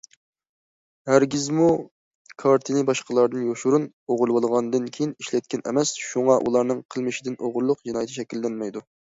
ھەرگىزمۇ 1.09 1.67
كارتىنى 2.43 2.81
باشقىلاردىن 2.87 3.43
يوشۇرۇن 3.49 3.85
ئوغرىلىۋالغاندىن 4.15 4.89
كېيىن 4.97 5.13
ئىشلەتكەن 5.19 5.65
ئەمەس، 5.69 5.93
شۇڭا 6.07 6.41
ئۇلارنىڭ 6.47 6.83
قىلمىشىدىن 6.97 7.39
ئوغرىلىق 7.39 7.87
جىنايىتى 7.91 8.19
شەكىللەنمەيدۇ. 8.19 8.85